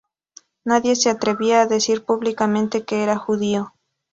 Nadie 0.65 0.95
se 0.95 1.11
atrevía 1.11 1.61
a 1.61 1.67
decir 1.67 2.03
públicamente 2.05 2.85
que 2.85 3.03
era 3.03 3.17
judío. 3.19 3.71